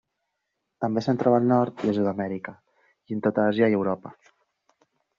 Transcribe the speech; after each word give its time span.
També 0.85 1.03
se'n 1.07 1.19
troba 1.25 1.39
al 1.41 1.45
Nord 1.51 1.85
i 1.87 1.93
a 1.93 1.95
Sud-amèrica, 1.99 2.57
i 3.13 3.19
en 3.19 3.25
tota 3.29 3.49
Àsia 3.55 3.73
i 3.75 3.81
Europa. 3.83 4.19